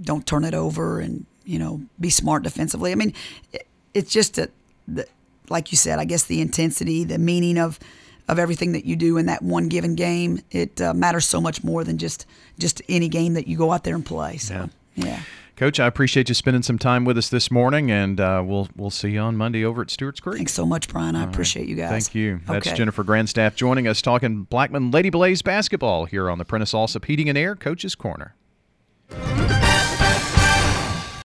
don't 0.00 0.26
turn 0.26 0.44
it 0.44 0.54
over, 0.54 1.00
and 1.00 1.26
you 1.44 1.58
know, 1.58 1.82
be 1.98 2.10
smart 2.10 2.42
defensively. 2.42 2.92
I 2.92 2.94
mean, 2.94 3.14
it, 3.52 3.66
it's 3.94 4.12
just 4.12 4.38
a, 4.38 4.50
the, 4.86 5.06
like 5.48 5.72
you 5.72 5.76
said. 5.76 5.98
I 5.98 6.04
guess 6.04 6.24
the 6.24 6.40
intensity, 6.40 7.04
the 7.04 7.18
meaning 7.18 7.58
of 7.58 7.78
of 8.28 8.38
everything 8.38 8.72
that 8.72 8.84
you 8.84 8.94
do 8.94 9.16
in 9.16 9.26
that 9.26 9.42
one 9.42 9.68
given 9.68 9.94
game. 9.94 10.40
It 10.50 10.80
uh, 10.80 10.94
matters 10.94 11.24
so 11.24 11.40
much 11.40 11.64
more 11.64 11.82
than 11.82 11.98
just 11.98 12.26
just 12.58 12.82
any 12.88 13.08
game 13.08 13.34
that 13.34 13.48
you 13.48 13.56
go 13.56 13.72
out 13.72 13.84
there 13.84 13.94
and 13.94 14.04
play. 14.04 14.36
So, 14.36 14.68
yeah. 14.94 15.06
yeah. 15.06 15.22
Coach, 15.58 15.80
I 15.80 15.88
appreciate 15.88 16.28
you 16.28 16.36
spending 16.36 16.62
some 16.62 16.78
time 16.78 17.04
with 17.04 17.18
us 17.18 17.30
this 17.30 17.50
morning, 17.50 17.90
and 17.90 18.20
uh, 18.20 18.44
we'll 18.46 18.68
we'll 18.76 18.90
see 18.90 19.10
you 19.10 19.18
on 19.18 19.36
Monday 19.36 19.64
over 19.64 19.82
at 19.82 19.90
Stewart's 19.90 20.20
Creek. 20.20 20.36
Thanks 20.36 20.52
so 20.52 20.64
much, 20.64 20.88
Brian. 20.88 21.16
I 21.16 21.22
All 21.22 21.28
appreciate 21.28 21.62
right. 21.62 21.68
you 21.68 21.74
guys. 21.74 21.90
Thank 21.90 22.14
you. 22.14 22.40
That's 22.46 22.68
okay. 22.68 22.76
Jennifer 22.76 23.02
Grandstaff 23.02 23.56
joining 23.56 23.88
us 23.88 24.00
talking 24.00 24.44
Blackman 24.44 24.92
Lady 24.92 25.10
Blaze 25.10 25.42
basketball 25.42 26.04
here 26.04 26.30
on 26.30 26.38
the 26.38 26.44
Prentice 26.44 26.74
Allsup 26.74 27.04
Heating 27.06 27.28
and 27.28 27.36
Air 27.36 27.56
Coach's 27.56 27.96
Corner. 27.96 28.36